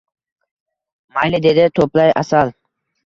[1.17, 2.55] Mayli dedi, to‘play asal